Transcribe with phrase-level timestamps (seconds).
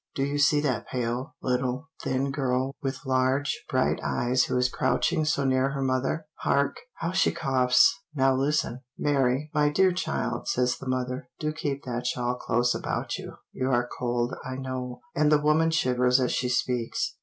[0.15, 5.25] Do you see that pale, little, thin girl, with large, bright eyes, who is crouching
[5.25, 6.25] so near her mother?
[6.39, 6.77] hark!
[6.95, 7.93] how she coughs!
[8.15, 8.81] Now listen.
[8.97, 13.69] "Mary, my dear child," says the mother, "do keep that shawl close about you; you
[13.69, 17.13] are cold, I know," and the woman shivers as she speaks.